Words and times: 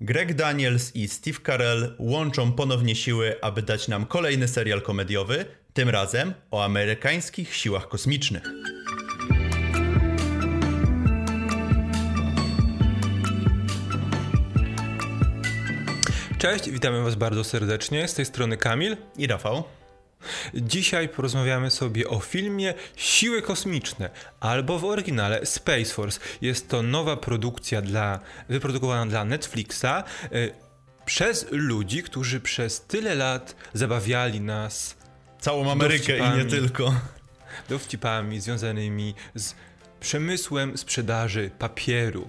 Greg 0.00 0.34
Daniels 0.34 0.96
i 0.96 1.08
Steve 1.08 1.38
Carell 1.46 1.94
łączą 1.98 2.52
ponownie 2.52 2.96
siły, 2.96 3.42
aby 3.42 3.62
dać 3.62 3.88
nam 3.88 4.06
kolejny 4.06 4.48
serial 4.48 4.82
komediowy, 4.82 5.44
tym 5.72 5.88
razem 5.88 6.34
o 6.50 6.64
amerykańskich 6.64 7.54
siłach 7.54 7.88
kosmicznych. 7.88 8.42
Cześć, 16.38 16.70
witamy 16.70 17.02
Was 17.02 17.14
bardzo 17.14 17.44
serdecznie. 17.44 18.08
Z 18.08 18.14
tej 18.14 18.26
strony 18.26 18.56
Kamil 18.56 18.96
i 19.18 19.26
Rafał. 19.26 19.64
Dzisiaj 20.54 21.08
porozmawiamy 21.08 21.70
sobie 21.70 22.08
o 22.08 22.20
filmie 22.20 22.74
Siły 22.96 23.42
Kosmiczne, 23.42 24.10
albo 24.40 24.78
w 24.78 24.84
oryginale 24.84 25.46
Space 25.46 25.84
Force. 25.84 26.20
Jest 26.40 26.68
to 26.68 26.82
nowa 26.82 27.16
produkcja 27.16 27.82
dla, 27.82 28.20
wyprodukowana 28.48 29.06
dla 29.06 29.24
Netflixa 29.24 30.04
y, 30.32 30.54
przez 31.04 31.46
ludzi, 31.50 32.02
którzy 32.02 32.40
przez 32.40 32.80
tyle 32.80 33.14
lat 33.14 33.56
zabawiali 33.72 34.40
nas 34.40 34.96
całą 35.40 35.70
Amerykę 35.70 36.18
i 36.18 36.38
nie 36.38 36.44
tylko 36.44 36.94
dowcipami 37.68 38.40
związanymi 38.40 39.14
z 39.34 39.54
przemysłem 40.00 40.78
sprzedaży 40.78 41.50
papieru. 41.58 42.28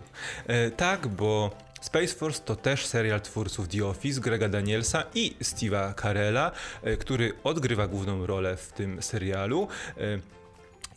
Y, 0.67 0.71
tak, 0.71 1.07
bo 1.07 1.57
Space 1.81 2.15
Force 2.15 2.41
to 2.45 2.55
też 2.55 2.85
serial 2.85 3.21
twórców 3.21 3.67
The 3.67 3.85
Office, 3.85 4.21
Grega 4.21 4.49
Danielsa 4.49 5.03
i 5.15 5.35
Steve'a 5.41 6.01
Carella, 6.01 6.51
e, 6.83 6.97
który 6.97 7.33
odgrywa 7.43 7.87
główną 7.87 8.25
rolę 8.25 8.57
w 8.57 8.71
tym 8.71 9.01
serialu. 9.01 9.67
E, 9.97 10.01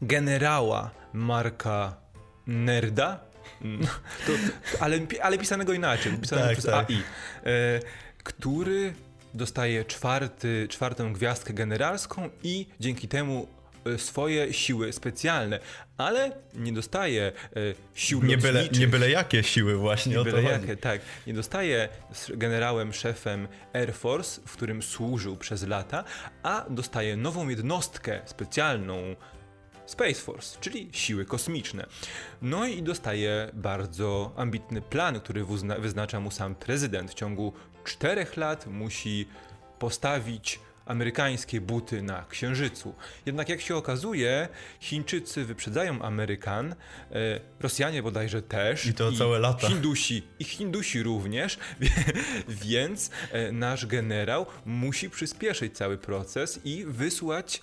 generała 0.02 0.90
Marka 1.12 1.96
Nerda, 2.46 3.20
mm, 3.62 3.86
to, 4.26 4.32
ale, 4.80 4.98
ale 5.22 5.38
pisanego 5.38 5.72
inaczej, 5.72 6.12
pisanego 6.12 6.48
tak, 6.48 6.58
przez 6.58 6.70
tak. 6.70 6.90
AI, 6.90 6.96
e, 6.96 7.80
który 8.24 8.94
dostaje 9.34 9.84
czwarty, 9.84 10.66
czwartą 10.70 11.12
gwiazdkę 11.12 11.52
generalską 11.52 12.30
i 12.42 12.66
dzięki 12.80 13.08
temu 13.08 13.46
swoje 13.96 14.52
siły 14.52 14.92
specjalne, 14.92 15.60
ale 16.00 16.32
nie 16.54 16.72
dostaje 16.72 17.22
e, 17.26 17.60
sił 17.94 18.22
nie 18.22 18.38
byle, 18.38 18.68
nie 18.78 18.88
byle 18.88 19.10
jakie 19.10 19.42
siły 19.42 19.76
właśnie, 19.76 20.16
nie 20.16 20.24
byle 20.24 20.42
jakie, 20.42 20.76
tak. 20.76 21.00
Nie 21.26 21.34
dostaje 21.34 21.88
z 22.12 22.30
generałem, 22.36 22.92
szefem 22.92 23.48
Air 23.72 23.94
Force, 23.94 24.40
w 24.46 24.52
którym 24.52 24.82
służył 24.82 25.36
przez 25.36 25.66
lata, 25.66 26.04
a 26.42 26.66
dostaje 26.70 27.16
nową 27.16 27.48
jednostkę 27.48 28.20
specjalną 28.24 29.16
Space 29.86 30.14
Force, 30.14 30.58
czyli 30.60 30.88
siły 30.92 31.24
kosmiczne. 31.24 31.86
No 32.42 32.66
i 32.66 32.82
dostaje 32.82 33.50
bardzo 33.52 34.32
ambitny 34.36 34.82
plan, 34.82 35.20
który 35.20 35.44
wyznacza 35.78 36.20
mu 36.20 36.30
sam 36.30 36.54
prezydent. 36.54 37.10
W 37.10 37.14
ciągu 37.14 37.52
czterech 37.84 38.36
lat 38.36 38.66
musi 38.66 39.28
postawić 39.78 40.60
amerykańskie 40.90 41.60
buty 41.60 42.02
na 42.02 42.24
Księżycu. 42.28 42.94
Jednak 43.26 43.48
jak 43.48 43.60
się 43.60 43.76
okazuje, 43.76 44.48
Chińczycy 44.80 45.44
wyprzedzają 45.44 46.02
Amerykan, 46.02 46.72
e, 46.72 46.76
Rosjanie 47.60 48.02
bodajże 48.02 48.42
też. 48.42 48.86
I 48.86 48.94
to 48.94 49.10
i 49.10 49.16
całe 49.16 49.38
lata. 49.38 49.68
Hindusi, 49.68 50.22
I 50.38 50.44
Hindusi 50.44 51.02
również, 51.02 51.58
więc 52.64 53.10
e, 53.32 53.52
nasz 53.52 53.86
generał 53.86 54.46
musi 54.64 55.10
przyspieszyć 55.10 55.76
cały 55.76 55.98
proces 55.98 56.60
i 56.64 56.84
wysłać 56.84 57.62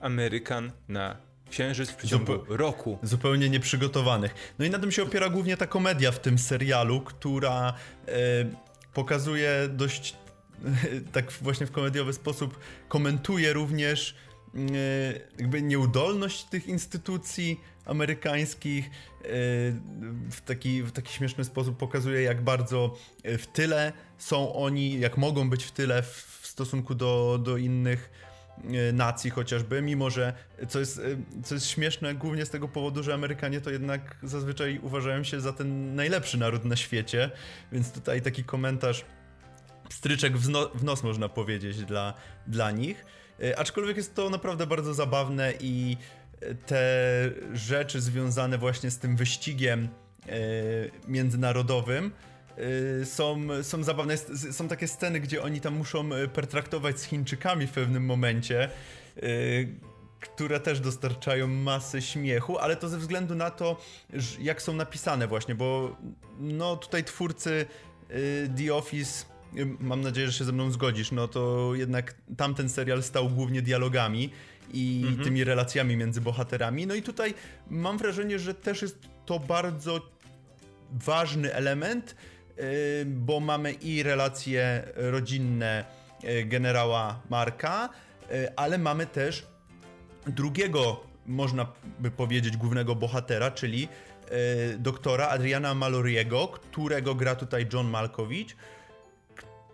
Amerykan 0.00 0.72
na 0.88 1.16
Księżyc 1.50 1.90
w 1.90 1.96
przeciągu 1.96 2.32
Zupe 2.32 2.56
roku. 2.56 2.98
Zupełnie 3.02 3.50
nieprzygotowanych. 3.50 4.54
No 4.58 4.64
i 4.64 4.70
na 4.70 4.78
tym 4.78 4.92
się 4.92 5.02
opiera 5.02 5.28
głównie 5.28 5.56
ta 5.56 5.66
komedia 5.66 6.12
w 6.12 6.18
tym 6.18 6.38
serialu, 6.38 7.00
która 7.00 7.74
e, 8.08 8.12
pokazuje 8.94 9.68
dość 9.68 10.21
tak 11.12 11.32
właśnie 11.32 11.66
w 11.66 11.70
komediowy 11.70 12.12
sposób 12.12 12.58
komentuje 12.88 13.52
również 13.52 14.14
e, 14.54 14.58
jakby 15.38 15.62
nieudolność 15.62 16.44
tych 16.44 16.66
instytucji 16.66 17.60
amerykańskich 17.86 18.86
e, 18.86 18.90
w 20.30 20.40
taki, 20.44 20.82
w 20.82 20.92
taki 20.92 21.12
śmieszny 21.12 21.44
sposób 21.44 21.76
pokazuje, 21.76 22.22
jak 22.22 22.44
bardzo 22.44 22.96
w 23.24 23.46
tyle 23.46 23.92
są 24.18 24.54
oni, 24.54 25.00
jak 25.00 25.16
mogą 25.16 25.50
być 25.50 25.64
w 25.64 25.72
tyle 25.72 26.02
w 26.02 26.40
stosunku 26.42 26.94
do, 26.94 27.40
do 27.42 27.56
innych 27.56 28.10
e, 28.64 28.92
nacji 28.92 29.30
chociażby, 29.30 29.82
mimo 29.82 30.10
że 30.10 30.32
co 30.68 30.80
jest, 30.80 31.00
co 31.44 31.54
jest 31.54 31.66
śmieszne 31.66 32.14
głównie 32.14 32.46
z 32.46 32.50
tego 32.50 32.68
powodu, 32.68 33.02
że 33.02 33.14
Amerykanie 33.14 33.60
to 33.60 33.70
jednak 33.70 34.16
zazwyczaj 34.22 34.80
uważają 34.82 35.24
się 35.24 35.40
za 35.40 35.52
ten 35.52 35.94
najlepszy 35.94 36.38
naród 36.38 36.64
na 36.64 36.76
świecie, 36.76 37.30
więc 37.72 37.92
tutaj 37.92 38.22
taki 38.22 38.44
komentarz 38.44 39.04
stryczek 39.92 40.38
w, 40.38 40.48
no, 40.48 40.68
w 40.74 40.84
nos, 40.84 41.02
można 41.02 41.28
powiedzieć, 41.28 41.84
dla, 41.84 42.14
dla 42.46 42.70
nich. 42.70 43.04
E, 43.42 43.58
aczkolwiek 43.58 43.96
jest 43.96 44.14
to 44.14 44.30
naprawdę 44.30 44.66
bardzo 44.66 44.94
zabawne 44.94 45.52
i 45.60 45.96
e, 46.40 46.54
te 46.54 46.84
rzeczy 47.52 48.00
związane 48.00 48.58
właśnie 48.58 48.90
z 48.90 48.98
tym 48.98 49.16
wyścigiem 49.16 49.88
e, 50.28 50.30
międzynarodowym 51.08 52.10
są, 53.04 53.48
są 53.62 53.82
zabawne. 53.82 54.16
Są 54.50 54.68
takie 54.68 54.88
sceny, 54.88 55.20
gdzie 55.20 55.42
oni 55.42 55.60
tam 55.60 55.74
muszą 55.74 56.08
pertraktować 56.32 57.00
z 57.00 57.04
Chińczykami 57.04 57.66
w 57.66 57.70
pewnym 57.70 58.04
momencie, 58.04 58.68
które 60.20 60.60
też 60.60 60.80
dostarczają 60.80 61.48
masy 61.48 62.02
śmiechu, 62.02 62.58
ale 62.58 62.76
to 62.76 62.88
ze 62.88 62.98
względu 62.98 63.34
na 63.34 63.50
to, 63.50 63.80
jak 64.40 64.62
są 64.62 64.72
napisane 64.72 65.26
właśnie, 65.26 65.54
bo 65.54 65.96
no 66.38 66.76
tutaj 66.76 67.04
twórcy 67.04 67.66
The 68.56 68.74
Office 68.74 69.24
mam 69.80 70.00
nadzieję, 70.00 70.26
że 70.26 70.32
się 70.32 70.44
ze 70.44 70.52
mną 70.52 70.70
zgodzisz, 70.70 71.12
no 71.12 71.28
to 71.28 71.70
jednak 71.74 72.14
tamten 72.36 72.68
serial 72.68 73.02
stał 73.02 73.28
głównie 73.28 73.62
dialogami 73.62 74.30
i 74.72 75.04
mhm. 75.06 75.24
tymi 75.24 75.44
relacjami 75.44 75.96
między 75.96 76.20
bohaterami. 76.20 76.86
No 76.86 76.94
i 76.94 77.02
tutaj 77.02 77.34
mam 77.70 77.98
wrażenie, 77.98 78.38
że 78.38 78.54
też 78.54 78.82
jest 78.82 78.98
to 79.26 79.38
bardzo 79.38 80.00
ważny 80.92 81.54
element, 81.54 82.16
y, 82.58 83.04
bo 83.06 83.40
mamy 83.40 83.72
i 83.72 84.02
relacje 84.02 84.82
rodzinne 84.96 85.84
y, 86.24 86.44
generała 86.44 87.20
Marka, 87.30 87.88
y, 88.30 88.56
ale 88.56 88.78
mamy 88.78 89.06
też 89.06 89.46
drugiego, 90.26 91.00
można 91.26 91.66
by 91.98 92.10
powiedzieć, 92.10 92.56
głównego 92.56 92.94
bohatera, 92.94 93.50
czyli 93.50 93.88
doktora 94.78 95.28
Adriana 95.28 95.74
Maloriego, 95.74 96.48
którego 96.48 97.14
gra 97.14 97.34
tutaj 97.34 97.66
John 97.72 97.90
Malkowicz, 97.90 98.56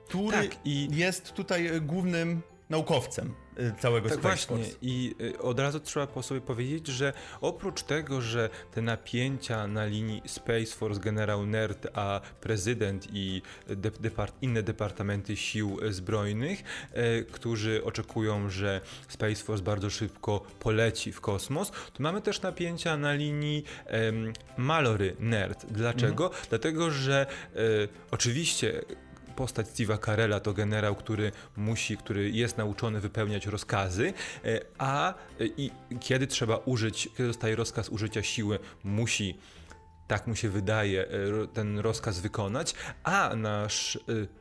który 0.08 0.48
tak, 0.48 0.56
i... 0.64 0.88
jest 0.92 1.32
tutaj 1.32 1.80
głównym 1.80 2.42
naukowcem 2.70 3.34
y, 3.58 3.72
całego 3.80 4.08
tak 4.08 4.18
Space 4.18 4.46
właśnie 4.46 4.74
i 4.82 5.14
y, 5.20 5.38
od 5.38 5.60
razu 5.60 5.80
trzeba 5.80 6.06
po 6.06 6.22
sobie 6.22 6.40
powiedzieć, 6.40 6.86
że 6.86 7.12
oprócz 7.40 7.82
tego, 7.82 8.20
że 8.20 8.50
te 8.72 8.82
napięcia 8.82 9.66
na 9.66 9.86
linii 9.86 10.22
Space 10.26 10.66
Force, 10.66 11.00
generał 11.00 11.46
Nerd, 11.46 11.86
a 11.94 12.20
prezydent 12.40 13.08
i 13.12 13.42
de 13.66 13.90
depart 13.90 14.34
inne 14.42 14.62
departamenty 14.62 15.36
sił 15.36 15.78
zbrojnych, 15.90 16.62
e, 16.92 17.22
którzy 17.22 17.84
oczekują, 17.84 18.50
że 18.50 18.80
Space 19.08 19.44
Force 19.44 19.64
bardzo 19.64 19.90
szybko 19.90 20.40
poleci 20.58 21.12
w 21.12 21.20
kosmos, 21.20 21.70
to 21.70 22.02
mamy 22.02 22.22
też 22.22 22.42
napięcia 22.42 22.96
na 22.96 23.12
linii 23.12 23.64
e, 23.86 24.12
Malory 24.56 25.16
Nerd. 25.18 25.66
Dlaczego? 25.66 26.26
Mhm. 26.26 26.44
Dlatego, 26.48 26.90
że 26.90 27.26
e, 27.54 27.58
oczywiście 28.10 28.82
postać 29.38 29.66
Steve'a 29.66 29.98
Carella 30.04 30.40
to 30.40 30.52
generał, 30.52 30.94
który 30.94 31.32
musi, 31.56 31.96
który 31.96 32.30
jest 32.30 32.58
nauczony 32.58 33.00
wypełniać 33.00 33.46
rozkazy, 33.46 34.12
e, 34.44 34.60
a 34.78 35.14
e, 35.14 35.46
i 35.56 35.70
kiedy 36.00 36.26
trzeba 36.26 36.56
użyć, 36.56 37.08
kiedy 37.16 37.26
dostaje 37.26 37.56
rozkaz 37.56 37.88
użycia 37.88 38.22
siły, 38.22 38.58
musi 38.84 39.38
tak 40.08 40.26
mu 40.26 40.36
się 40.36 40.48
wydaje, 40.48 41.08
e, 41.08 41.08
ten 41.52 41.78
rozkaz 41.78 42.20
wykonać, 42.20 42.74
a 43.04 43.36
nasz 43.36 43.96
e, 43.96 44.00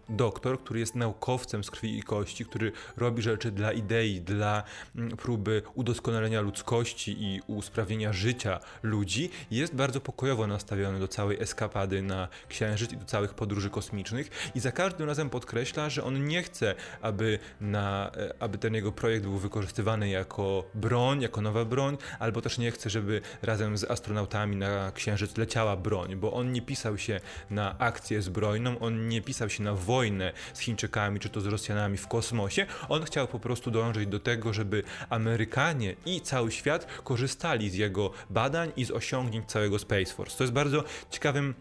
doktor, 0.09 0.59
który 0.59 0.79
jest 0.79 0.95
naukowcem 0.95 1.63
z 1.63 1.71
krwi 1.71 1.97
i 1.97 2.03
kości, 2.03 2.45
który 2.45 2.71
robi 2.97 3.21
rzeczy 3.21 3.51
dla 3.51 3.71
idei, 3.71 4.21
dla 4.21 4.63
mm, 4.95 5.17
próby 5.17 5.61
udoskonalenia 5.75 6.41
ludzkości 6.41 7.23
i 7.23 7.41
usprawnienia 7.47 8.13
życia 8.13 8.59
ludzi, 8.83 9.29
jest 9.51 9.75
bardzo 9.75 10.01
pokojowo 10.01 10.47
nastawiony 10.47 10.99
do 10.99 11.07
całej 11.07 11.41
eskapady 11.41 12.01
na 12.01 12.27
Księżyc 12.49 12.91
i 12.91 12.97
do 12.97 13.05
całych 13.05 13.33
podróży 13.33 13.69
kosmicznych. 13.69 14.51
I 14.55 14.59
za 14.59 14.71
każdym 14.71 15.07
razem 15.07 15.29
podkreśla, 15.29 15.89
że 15.89 16.03
on 16.03 16.27
nie 16.27 16.43
chce, 16.43 16.75
aby, 17.01 17.39
na, 17.61 18.11
e, 18.17 18.33
aby 18.39 18.57
ten 18.57 18.73
jego 18.73 18.91
projekt 18.91 19.23
był 19.23 19.37
wykorzystywany 19.37 20.09
jako 20.09 20.63
broń, 20.73 21.21
jako 21.21 21.41
nowa 21.41 21.65
broń, 21.65 21.97
albo 22.19 22.41
też 22.41 22.57
nie 22.57 22.71
chce, 22.71 22.89
żeby 22.89 23.21
razem 23.41 23.77
z 23.77 23.83
astronautami 23.83 24.55
na 24.55 24.91
Księżyc 24.91 25.37
leciał 25.37 25.56
leciała 25.57 25.77
broń, 25.77 26.15
bo 26.15 26.33
on 26.33 26.51
nie 26.51 26.61
pisał 26.61 26.97
się 26.97 27.19
na 27.49 27.79
akcję 27.79 28.21
zbrojną, 28.21 28.79
on 28.79 29.07
nie 29.07 29.21
pisał 29.21 29.49
się 29.49 29.63
na 29.63 29.73
wojnę 29.73 30.33
z 30.53 30.59
Chińczykami 30.59 31.19
czy 31.19 31.29
to 31.29 31.41
z 31.41 31.45
Rosjanami 31.45 31.97
w 31.97 32.07
kosmosie. 32.07 32.65
On 32.89 33.03
chciał 33.03 33.27
po 33.27 33.39
prostu 33.39 33.71
dążyć 33.71 34.07
do 34.07 34.19
tego, 34.19 34.53
żeby 34.53 34.83
Amerykanie 35.09 35.95
i 36.05 36.21
cały 36.21 36.51
świat 36.51 36.87
korzystali 37.03 37.69
z 37.69 37.73
jego 37.73 38.11
badań 38.29 38.71
i 38.75 38.85
z 38.85 38.91
osiągnięć 38.91 39.49
całego 39.49 39.79
Space 39.79 40.13
Force. 40.13 40.37
To 40.37 40.43
jest 40.43 40.53
bardzo 40.53 40.83
ciekawym 41.09 41.53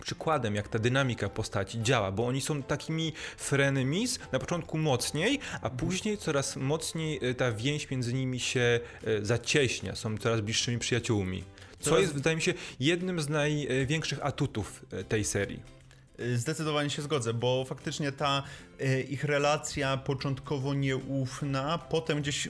przykładem, 0.00 0.54
jak 0.54 0.68
ta 0.68 0.78
dynamika 0.78 1.28
postaci 1.28 1.82
działa, 1.82 2.12
bo 2.12 2.26
oni 2.26 2.40
są 2.40 2.62
takimi 2.62 3.12
frenemies, 3.36 4.18
na 4.32 4.38
początku 4.38 4.78
mocniej, 4.78 5.38
a 5.62 5.70
później 5.70 6.18
coraz 6.18 6.56
mocniej 6.56 7.20
e, 7.22 7.34
ta 7.34 7.52
więź 7.52 7.90
między 7.90 8.14
nimi 8.14 8.40
się 8.40 8.80
e, 9.04 9.24
zacieśnia, 9.24 9.94
są 9.94 10.18
coraz 10.18 10.40
bliższymi 10.40 10.78
przyjaciółmi. 10.78 11.53
Co 11.84 11.98
jest, 11.98 12.14
wydaje 12.14 12.36
mi 12.36 12.42
się, 12.42 12.54
jednym 12.80 13.20
z 13.20 13.28
największych 13.28 14.26
atutów 14.26 14.84
e, 14.92 15.04
tej 15.04 15.24
serii. 15.24 15.74
Y, 16.20 16.38
zdecydowanie 16.38 16.90
się 16.90 17.02
zgodzę, 17.02 17.34
bo 17.34 17.64
faktycznie 17.64 18.12
ta 18.12 18.42
y, 18.80 19.02
ich 19.02 19.24
relacja 19.24 19.96
początkowo 19.96 20.74
nieufna, 20.74 21.78
potem 21.78 22.20
gdzieś 22.20 22.48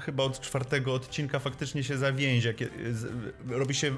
chyba 0.00 0.24
od 0.24 0.40
czwartego 0.40 0.94
odcinka 0.94 1.38
faktycznie 1.38 1.84
się 1.84 1.98
zawięzie, 1.98 2.54
robi 3.48 3.74
się, 3.74 3.94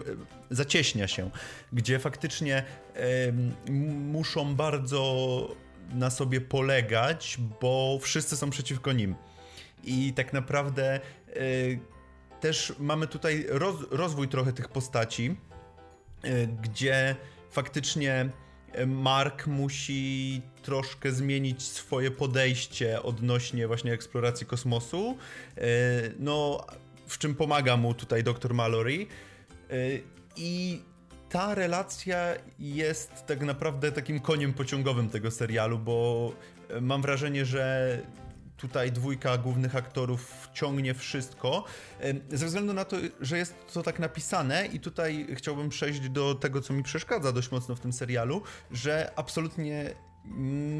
zacieśnia 0.50 1.08
się, 1.08 1.30
gdzie 1.72 1.98
faktycznie 1.98 2.64
muszą 4.12 4.54
bardzo 4.54 5.56
na 5.92 6.10
sobie 6.10 6.40
polegać, 6.40 7.38
bo 7.60 7.98
wszyscy 8.02 8.36
są 8.36 8.50
przeciwko 8.50 8.92
nim. 8.92 9.14
I 9.84 10.12
tak 10.12 10.32
naprawdę 10.32 11.00
też 12.44 12.72
mamy 12.78 13.06
tutaj 13.06 13.46
roz, 13.48 13.76
rozwój 13.90 14.28
trochę 14.28 14.52
tych 14.52 14.68
postaci, 14.68 15.36
gdzie 16.62 17.16
faktycznie 17.50 18.28
Mark 18.86 19.46
musi 19.46 20.42
troszkę 20.62 21.12
zmienić 21.12 21.62
swoje 21.62 22.10
podejście 22.10 23.02
odnośnie 23.02 23.66
właśnie 23.66 23.92
eksploracji 23.92 24.46
kosmosu. 24.46 25.16
E, 25.56 25.62
no, 26.18 26.66
w 27.06 27.18
czym 27.18 27.34
pomaga 27.34 27.76
mu 27.76 27.94
tutaj 27.94 28.24
dr 28.24 28.54
Mallory. 28.54 28.94
E, 28.94 29.76
I 30.36 30.80
ta 31.28 31.54
relacja 31.54 32.34
jest 32.58 33.26
tak 33.26 33.40
naprawdę 33.40 33.92
takim 33.92 34.20
koniem 34.20 34.52
pociągowym 34.52 35.08
tego 35.08 35.30
serialu, 35.30 35.78
bo 35.78 36.32
mam 36.80 37.02
wrażenie, 37.02 37.44
że 37.44 37.98
tutaj 38.56 38.92
dwójka 38.92 39.38
głównych 39.38 39.76
aktorów 39.76 40.48
ciągnie 40.52 40.94
wszystko, 40.94 41.64
ze 42.30 42.46
względu 42.46 42.72
na 42.72 42.84
to, 42.84 42.96
że 43.20 43.38
jest 43.38 43.54
to 43.72 43.82
tak 43.82 43.98
napisane 43.98 44.66
i 44.66 44.80
tutaj 44.80 45.26
chciałbym 45.34 45.68
przejść 45.68 46.08
do 46.08 46.34
tego, 46.34 46.60
co 46.60 46.72
mi 46.72 46.82
przeszkadza 46.82 47.32
dość 47.32 47.50
mocno 47.50 47.76
w 47.76 47.80
tym 47.80 47.92
serialu, 47.92 48.42
że 48.70 49.12
absolutnie 49.16 49.94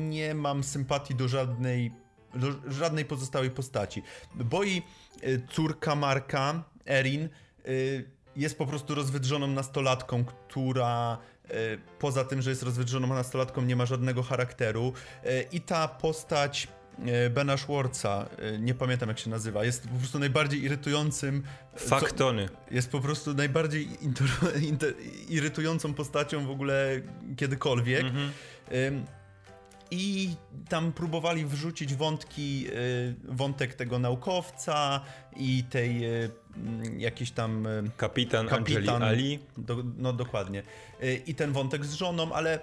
nie 0.09 0.35
mam 0.35 0.65
sympatii 0.65 1.15
do 1.15 1.29
żadnej, 1.29 1.93
do 2.35 2.73
żadnej 2.73 3.05
pozostałej 3.05 3.51
postaci. 3.51 4.03
Boi 4.35 4.83
e, 5.23 5.39
córka 5.53 5.95
Marka, 5.95 6.65
Erin, 6.87 7.25
e, 7.25 7.29
jest 8.37 8.59
po 8.59 8.67
prostu 8.67 8.95
rozwydrzoną 8.95 9.47
nastolatką, 9.47 10.25
która 10.25 11.19
e, 11.45 11.51
poza 11.99 12.25
tym, 12.25 12.43
że 12.43 12.51
jest 12.51 12.63
rozwydrzoną 12.63 13.09
nastolatką, 13.09 13.63
nie 13.63 13.77
ma 13.77 13.87
żadnego 13.87 14.23
charakteru 14.23 14.93
i 15.53 15.61
ta 15.61 15.89
postać 15.89 16.69
Bena 17.31 17.57
Schwartza, 17.57 18.27
e, 18.39 18.59
nie 18.59 18.75
pamiętam 18.75 19.09
jak 19.09 19.19
się 19.19 19.31
nazywa, 19.31 19.65
jest 19.65 19.89
po 19.89 19.99
prostu 19.99 20.19
najbardziej 20.19 20.63
irytującym... 20.63 21.43
E, 21.75 21.79
Faktony. 21.79 22.49
Jest 22.71 22.91
po 22.91 23.01
prostu 23.01 23.35
najbardziej 23.35 23.89
inter, 24.05 24.27
inter, 24.71 24.95
irytującą 25.29 25.95
postacią 25.95 26.47
w 26.47 26.51
ogóle 26.51 27.01
kiedykolwiek. 27.37 28.05
Mhm. 28.05 28.31
I 29.91 30.35
tam 30.69 30.93
próbowali 30.93 31.47
wrzucić 31.47 31.95
wątki, 31.95 32.67
wątek 33.25 33.75
tego 33.75 33.99
naukowca 33.99 35.01
i 35.37 35.65
tej 35.71 36.03
jakiś 36.99 37.31
tam... 37.31 37.69
Kapitan, 37.97 38.49
kapitan 38.49 39.03
Ali. 39.03 39.39
Do, 39.57 39.77
no 39.99 40.13
dokładnie. 40.13 40.63
I 41.27 41.35
ten 41.35 41.53
wątek 41.53 41.85
z 41.85 41.95
żoną, 41.95 42.33
ale 42.33 42.59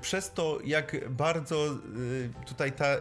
przez 0.00 0.32
to 0.32 0.58
jak 0.64 1.10
bardzo 1.10 1.78
tutaj 2.46 2.72
ta 2.72 2.96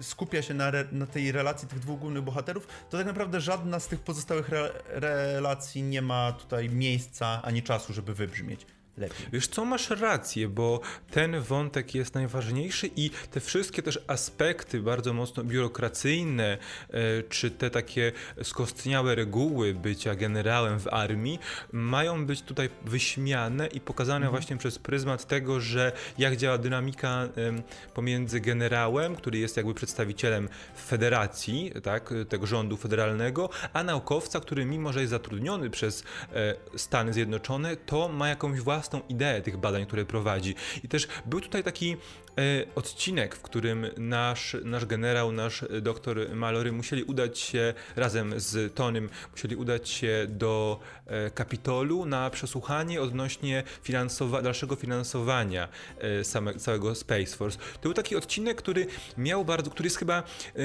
skupia 0.00 0.42
się 0.42 0.54
na, 0.54 0.70
re, 0.70 0.84
na, 0.92 1.06
tej 1.06 1.32
relacji 1.32 1.68
tych 1.68 1.78
dwóch 1.78 2.00
głównych 2.00 2.22
bohaterów, 2.22 2.66
to 2.90 2.98
tak 2.98 3.06
naprawdę 3.06 3.40
żadna 3.40 3.80
z 3.80 3.88
tych 3.88 4.00
pozostałych 4.00 4.52
re, 4.52 4.72
relacji 4.88 5.82
nie 5.82 6.02
ma 6.02 6.32
tutaj 6.32 6.68
miejsca 6.68 7.42
ani 7.42 7.62
czasu, 7.62 7.92
żeby 7.92 8.14
wybrzmieć 8.14 8.66
lepiej. 8.98 9.26
Wiesz 9.32 9.48
co, 9.48 9.64
masz 9.64 9.90
rację, 9.90 10.48
bo 10.48 10.80
ten 11.10 11.40
wątek 11.40 11.94
jest 11.94 12.14
najważniejszy 12.14 12.90
i 12.96 13.10
te 13.30 13.40
wszystkie 13.40 13.82
też 13.82 14.00
aspekty 14.06 14.80
bardzo 14.80 15.12
mocno 15.12 15.44
biurokracyjne, 15.44 16.58
e, 16.90 17.22
czy 17.22 17.50
te 17.50 17.70
takie 17.70 18.12
skostniałe 18.42 19.14
reguły 19.14 19.74
bycia 19.74 20.14
generałem 20.14 20.80
w 20.80 20.88
armii 20.88 21.38
mają 21.72 22.26
być 22.26 22.42
tutaj 22.42 22.70
wyśmiane 22.84 23.66
i 23.66 23.80
pokazane 23.80 24.16
mhm. 24.26 24.30
właśnie 24.30 24.56
przez 24.56 24.78
pryzmat 24.78 25.26
tego, 25.26 25.60
że 25.60 25.92
jak 26.18 26.36
działa 26.36 26.58
dynamika 26.58 27.28
pomiędzy 27.94 28.40
generałem, 28.40 29.16
który 29.16 29.38
jest 29.38 29.56
jakby 29.56 29.74
przedstawicielem 29.74 30.48
federacji, 30.86 31.72
tak, 31.82 32.14
tego 32.28 32.46
rządu 32.46 32.76
federalnego, 32.76 33.50
a 33.72 33.84
naukowca, 33.84 34.40
który 34.40 34.64
mimo, 34.64 34.92
że 34.92 35.00
jest 35.00 35.10
zatrudniony 35.10 35.70
przez 35.70 36.04
e, 36.34 36.54
Stany 36.76 37.12
Zjednoczone, 37.12 37.76
to 37.76 38.08
ma 38.08 38.28
jakąś 38.28 38.60
własną 38.60 38.85
własną 38.86 39.08
ideę 39.08 39.42
tych 39.42 39.56
badań, 39.56 39.86
które 39.86 40.04
prowadzi. 40.04 40.54
I 40.84 40.88
też 40.88 41.08
był 41.26 41.40
tutaj 41.40 41.64
taki 41.64 41.96
odcinek, 42.74 43.34
w 43.34 43.42
którym 43.42 43.86
nasz, 43.96 44.56
nasz 44.64 44.86
generał, 44.86 45.32
nasz 45.32 45.64
doktor 45.82 46.34
Mallory 46.34 46.72
musieli 46.72 47.04
udać 47.04 47.38
się 47.38 47.74
razem 47.96 48.40
z 48.40 48.74
Tonym, 48.74 49.08
musieli 49.32 49.56
udać 49.56 49.88
się 49.88 50.26
do 50.28 50.80
e, 51.06 51.30
Kapitolu 51.30 52.06
na 52.06 52.30
przesłuchanie 52.30 53.02
odnośnie 53.02 53.62
finansowa 53.82 54.42
dalszego 54.42 54.76
finansowania 54.76 55.68
e, 55.98 56.24
same, 56.24 56.54
całego 56.54 56.94
Space 56.94 57.36
Force. 57.36 57.58
To 57.58 57.80
był 57.82 57.94
taki 57.94 58.16
odcinek, 58.16 58.56
który 58.56 58.86
miał 59.18 59.44
bardzo, 59.44 59.70
który 59.70 59.86
jest 59.86 59.98
chyba 59.98 60.22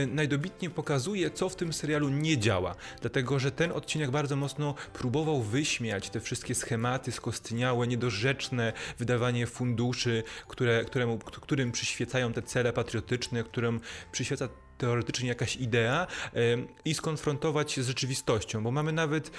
najdobitniej 0.07 0.71
pokazuje, 0.71 1.31
co 1.31 1.49
w 1.49 1.55
tym 1.55 1.73
serialu 1.73 2.09
nie 2.09 2.37
działa. 2.37 2.75
Dlatego, 3.01 3.39
że 3.39 3.51
ten 3.51 3.71
odcinek 3.71 4.11
bardzo 4.11 4.35
mocno 4.35 4.75
próbował 4.93 5.41
wyśmiać 5.41 6.09
te 6.09 6.19
wszystkie 6.19 6.55
schematy 6.55 7.11
skostniałe, 7.11 7.87
niedorzeczne 7.87 8.73
wydawanie 8.99 9.47
funduszy, 9.47 10.23
które, 10.47 10.85
któremu, 10.85 11.17
który 11.17 11.60
którym 11.61 11.71
przyświecają 11.71 12.33
te 12.33 12.41
cele 12.41 12.73
patriotyczne, 12.73 13.43
którym 13.43 13.79
przyświeca 14.11 14.49
teoretycznie 14.77 15.29
jakaś 15.29 15.55
idea 15.55 16.07
i 16.85 16.93
skonfrontować 16.93 17.79
z 17.79 17.87
rzeczywistością, 17.87 18.63
bo 18.63 18.71
mamy 18.71 18.91
nawet 18.91 19.31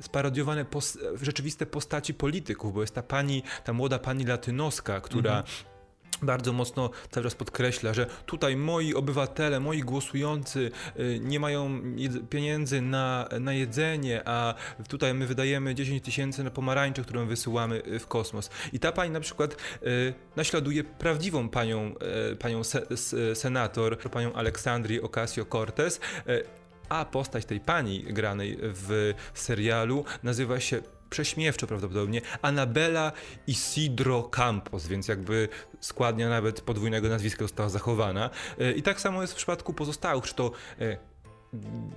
sparodiowane 0.00 0.64
pos 0.64 0.98
rzeczywiste 1.22 1.66
postaci 1.66 2.14
polityków, 2.14 2.74
bo 2.74 2.80
jest 2.80 2.94
ta 2.94 3.02
pani, 3.02 3.42
ta 3.64 3.72
młoda 3.72 3.98
pani 3.98 4.24
latynoska, 4.24 5.00
która 5.00 5.38
mhm 5.38 5.75
bardzo 6.22 6.52
mocno 6.52 6.90
cały 7.10 7.24
czas 7.24 7.34
podkreśla, 7.34 7.94
że 7.94 8.06
tutaj 8.26 8.56
moi 8.56 8.94
obywatele, 8.94 9.60
moi 9.60 9.80
głosujący 9.80 10.70
y, 10.98 11.20
nie 11.22 11.40
mają 11.40 11.80
pieniędzy 12.30 12.80
na, 12.80 13.28
na 13.40 13.52
jedzenie, 13.52 14.22
a 14.24 14.54
tutaj 14.88 15.14
my 15.14 15.26
wydajemy 15.26 15.74
10 15.74 16.04
tysięcy 16.04 16.44
na 16.44 16.50
pomarańcze, 16.50 17.02
którą 17.02 17.26
wysyłamy 17.26 17.82
y, 17.86 17.98
w 17.98 18.06
kosmos. 18.06 18.50
I 18.72 18.78
ta 18.78 18.92
pani 18.92 19.10
na 19.10 19.20
przykład 19.20 19.56
y, 19.82 20.14
naśladuje 20.36 20.84
prawdziwą 20.84 21.48
panią, 21.48 21.94
panią 22.38 22.64
se, 22.64 22.82
senator, 23.34 23.98
panią 23.98 24.32
Aleksandrii 24.32 25.00
Ocasio-Cortez, 25.00 26.00
a 26.88 27.04
postać 27.04 27.44
tej 27.44 27.60
pani 27.60 28.02
granej 28.02 28.58
w 28.60 29.14
serialu 29.34 30.04
nazywa 30.22 30.60
się 30.60 30.82
prześmiewczo 31.16 31.66
prawdopodobnie, 31.66 32.20
Anabela 32.42 33.12
Isidro 33.46 34.22
Campos, 34.22 34.86
więc 34.86 35.08
jakby 35.08 35.48
składnia 35.80 36.28
nawet 36.28 36.60
podwójnego 36.60 37.08
nazwiska 37.08 37.44
została 37.44 37.68
zachowana. 37.68 38.30
E, 38.58 38.72
I 38.72 38.82
tak 38.82 39.00
samo 39.00 39.22
jest 39.22 39.32
w 39.32 39.36
przypadku 39.36 39.72
pozostałych, 39.72 40.24
czy 40.24 40.34
to 40.34 40.50
e, 40.80 40.96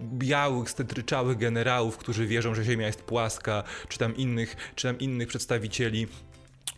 białych, 0.02 0.70
stetryczałych 0.70 1.38
generałów, 1.38 1.98
którzy 1.98 2.28
wierzą, 2.28 2.56
że 2.56 2.64
Ziemia 2.64 2.88
jest 2.88 3.02
płaska, 3.02 3.64
czy 3.88 3.98
tam 3.98 4.16
innych, 4.16 4.56
czy 4.76 4.88
tam 4.88 5.00
innych 5.00 5.28
przedstawicieli 5.28 6.08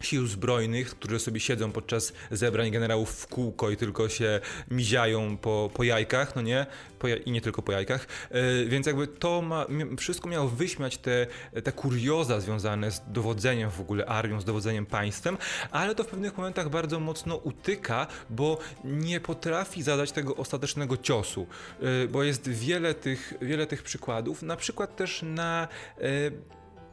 sił 0.01 0.27
zbrojnych, 0.27 0.89
które 0.89 1.19
sobie 1.19 1.39
siedzą 1.39 1.71
podczas 1.71 2.13
zebrań 2.31 2.71
generałów 2.71 3.09
w 3.09 3.27
kółko 3.27 3.69
i 3.69 3.77
tylko 3.77 4.09
się 4.09 4.39
miziają 4.71 5.37
po, 5.37 5.69
po 5.73 5.83
jajkach, 5.83 6.35
no 6.35 6.41
nie? 6.41 6.65
Po, 6.99 7.07
I 7.07 7.31
nie 7.31 7.41
tylko 7.41 7.61
po 7.61 7.71
jajkach. 7.71 8.07
Yy, 8.31 8.65
więc 8.65 8.87
jakby 8.87 9.07
to 9.07 9.41
ma, 9.41 9.65
wszystko 9.97 10.29
miało 10.29 10.47
wyśmiać 10.47 10.97
te, 10.97 11.27
te 11.63 11.71
kurioza 11.71 12.39
związane 12.39 12.91
z 12.91 13.01
dowodzeniem 13.07 13.71
w 13.71 13.79
ogóle 13.79 14.05
armią, 14.05 14.41
z 14.41 14.45
dowodzeniem 14.45 14.85
państwem, 14.85 15.37
ale 15.71 15.95
to 15.95 16.03
w 16.03 16.07
pewnych 16.07 16.37
momentach 16.37 16.69
bardzo 16.69 16.99
mocno 16.99 17.35
utyka, 17.35 18.07
bo 18.29 18.57
nie 18.83 19.19
potrafi 19.19 19.83
zadać 19.83 20.11
tego 20.11 20.35
ostatecznego 20.35 20.97
ciosu, 20.97 21.47
yy, 21.81 22.07
bo 22.07 22.23
jest 22.23 22.49
wiele 22.49 22.93
tych, 22.93 23.33
wiele 23.41 23.67
tych 23.67 23.83
przykładów, 23.83 24.41
na 24.41 24.55
przykład 24.55 24.95
też 24.95 25.21
na 25.23 25.67
yy, 25.97 26.31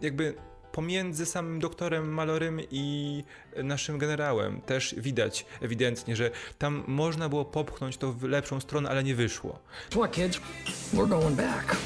jakby 0.00 0.35
pomiędzy 0.79 1.27
samym 1.27 1.61
doktorem 1.61 2.09
Malorym 2.13 2.61
i 2.71 3.25
naszym 3.57 3.99
generałem 3.99 4.61
też 4.61 4.95
widać 4.99 5.47
ewidentnie, 5.61 6.17
że 6.17 6.31
tam 6.59 6.85
można 6.87 7.29
było 7.29 7.45
popchnąć 7.45 7.97
to 7.97 8.13
w 8.13 8.23
lepszą 8.23 8.61
stronę, 8.61 8.91
ale 8.91 9.05
nie 9.05 9.15
wyszło. 9.15 9.59
What 9.91 10.13
kids? 10.13 10.41
We're 10.95 11.09
going 11.09 11.37
back. 11.37 11.77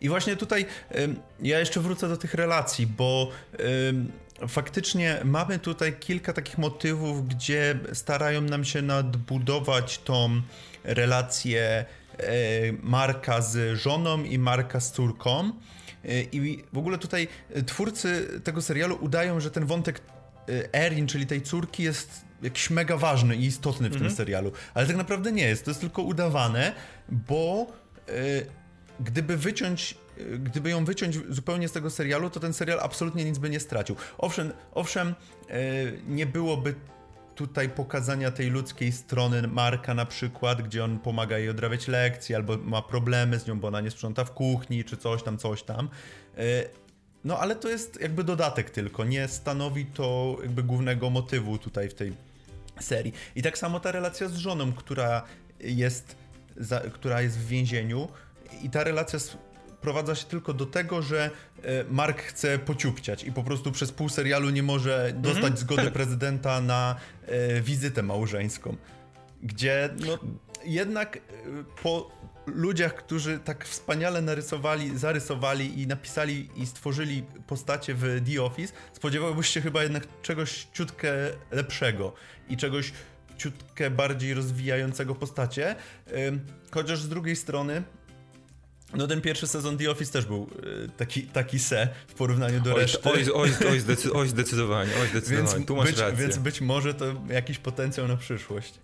I 0.00 0.08
właśnie 0.08 0.36
tutaj 0.36 0.66
ja 1.42 1.58
jeszcze 1.58 1.80
wrócę 1.80 2.08
do 2.08 2.16
tych 2.16 2.34
relacji, 2.34 2.86
bo 2.86 3.30
faktycznie 4.48 5.20
mamy 5.24 5.58
tutaj 5.58 5.92
kilka 5.92 6.32
takich 6.32 6.58
motywów, 6.58 7.28
gdzie 7.28 7.78
starają 7.92 8.40
nam 8.40 8.64
się 8.64 8.82
nadbudować 8.82 9.98
tą 9.98 10.42
relację 10.84 11.84
e, 12.18 12.24
Marka 12.82 13.40
z 13.40 13.78
żoną 13.78 14.24
i 14.24 14.38
Marka 14.38 14.80
z 14.80 14.92
córką. 14.92 15.52
E, 16.04 16.22
I 16.22 16.64
w 16.72 16.78
ogóle 16.78 16.98
tutaj 16.98 17.28
twórcy 17.66 18.40
tego 18.44 18.62
serialu 18.62 18.98
udają, 19.00 19.40
że 19.40 19.50
ten 19.50 19.66
wątek 19.66 20.00
e, 20.48 20.74
Erin, 20.74 21.06
czyli 21.06 21.26
tej 21.26 21.42
córki, 21.42 21.82
jest 21.82 22.24
jakiś 22.42 22.70
mega 22.70 22.96
ważny 22.96 23.36
i 23.36 23.44
istotny 23.44 23.88
w 23.88 23.92
mhm. 23.92 24.08
tym 24.08 24.16
serialu. 24.16 24.52
Ale 24.74 24.86
tak 24.86 24.96
naprawdę 24.96 25.32
nie 25.32 25.44
jest. 25.44 25.64
To 25.64 25.70
jest 25.70 25.80
tylko 25.80 26.02
udawane, 26.02 26.72
bo 27.08 27.66
gdyby 29.00 29.36
wyciąć 29.36 29.94
gdyby 30.38 30.70
ją 30.70 30.84
wyciąć 30.84 31.18
zupełnie 31.28 31.68
z 31.68 31.72
tego 31.72 31.90
serialu, 31.90 32.30
to 32.30 32.40
ten 32.40 32.52
serial 32.52 32.80
absolutnie 32.80 33.24
nic 33.24 33.38
by 33.38 33.50
nie 33.50 33.60
stracił. 33.60 33.96
Owszem, 34.18 34.52
owszem 34.74 35.14
e, 35.48 35.54
nie 36.08 36.26
byłoby 36.26 36.74
tutaj 37.34 37.68
pokazania 37.68 38.30
tej 38.30 38.50
ludzkiej 38.50 38.92
strony 38.92 39.48
Marka 39.48 39.94
na 39.94 40.06
przykład, 40.06 40.62
gdzie 40.62 40.84
on 40.84 40.98
pomaga 40.98 41.38
jej 41.38 41.48
odrabiać 41.48 41.88
lekcje, 41.88 42.36
albo 42.36 42.56
ma 42.56 42.82
problemy 42.82 43.38
z 43.38 43.46
nią, 43.46 43.60
bo 43.60 43.68
ona 43.68 43.80
nie 43.80 43.90
sprząta 43.90 44.24
w 44.24 44.32
kuchni, 44.32 44.84
czy 44.84 44.96
coś 44.96 45.22
tam, 45.22 45.38
coś 45.38 45.62
tam. 45.62 45.88
E, 46.38 46.42
no 47.24 47.38
ale 47.38 47.56
to 47.56 47.68
jest 47.68 48.00
jakby 48.00 48.24
dodatek 48.24 48.70
tylko, 48.70 49.04
nie 49.04 49.28
stanowi 49.28 49.86
to 49.86 50.36
jakby 50.42 50.62
głównego 50.62 51.10
motywu 51.10 51.58
tutaj 51.58 51.88
w 51.88 51.94
tej 51.94 52.12
serii. 52.80 53.12
I 53.36 53.42
tak 53.42 53.58
samo 53.58 53.80
ta 53.80 53.92
relacja 53.92 54.28
z 54.28 54.36
żoną, 54.36 54.72
która 54.72 55.22
jest, 55.60 56.16
za, 56.56 56.80
która 56.80 57.22
jest 57.22 57.38
w 57.38 57.46
więzieniu 57.46 58.08
i 58.62 58.70
ta 58.70 58.84
relacja 58.84 59.18
sprowadza 59.82 60.14
się 60.14 60.26
tylko 60.26 60.54
do 60.54 60.66
tego, 60.66 61.02
że 61.02 61.30
e, 61.62 61.84
Mark 61.90 62.22
chce 62.22 62.58
pociupciać 62.58 63.24
i 63.24 63.32
po 63.32 63.42
prostu 63.42 63.72
przez 63.72 63.92
pół 63.92 64.08
serialu 64.08 64.50
nie 64.50 64.62
może 64.62 65.12
dostać 65.16 65.36
mhm, 65.36 65.56
zgody 65.56 65.82
tak. 65.82 65.92
prezydenta 65.92 66.60
na 66.60 66.96
e, 67.26 67.60
wizytę 67.60 68.02
małżeńską. 68.02 68.76
Gdzie 69.42 69.88
no, 70.06 70.18
jednak 70.64 71.16
e, 71.16 71.20
po 71.82 72.10
ludziach, 72.46 72.94
którzy 72.94 73.38
tak 73.38 73.64
wspaniale 73.64 74.22
narysowali, 74.22 74.98
zarysowali 74.98 75.82
i 75.82 75.86
napisali 75.86 76.50
i 76.56 76.66
stworzyli 76.66 77.22
postacie 77.46 77.94
w 77.94 78.22
The 78.26 78.42
Office, 78.42 78.72
spodziewałbyś 78.92 79.48
się 79.48 79.60
chyba 79.60 79.82
jednak 79.82 80.06
czegoś 80.22 80.66
ciutkę 80.72 81.12
lepszego 81.50 82.12
i 82.48 82.56
czegoś 82.56 82.92
ciutkę 83.38 83.90
bardziej 83.90 84.34
rozwijającego 84.34 85.14
postacie. 85.14 85.76
Chociaż 86.70 87.00
z 87.00 87.08
drugiej 87.08 87.36
strony 87.36 87.82
no 88.96 89.06
ten 89.06 89.20
pierwszy 89.20 89.46
sezon 89.46 89.78
The 89.78 89.90
Office 89.90 90.12
też 90.12 90.26
był 90.26 90.48
y, 90.86 90.88
taki, 90.96 91.22
taki 91.22 91.58
se 91.58 91.88
w 92.08 92.14
porównaniu 92.14 92.60
do 92.60 92.74
oj, 92.74 92.80
reszty. 92.80 93.10
Oj, 93.10 93.24
oj, 93.34 93.50
oj, 93.70 93.80
zdecy 93.86 94.12
oj 94.12 94.28
zdecydowanie, 94.28 94.90
oj 95.02 95.08
zdecydowanie, 95.08 95.54
więc 95.54 95.66
tu 95.66 95.76
masz 95.76 95.86
być, 95.86 95.98
rację. 95.98 96.16
Więc 96.16 96.38
być 96.38 96.60
może 96.60 96.94
to 96.94 97.04
jakiś 97.28 97.58
potencjał 97.58 98.08
na 98.08 98.16
przyszłość. 98.16 98.74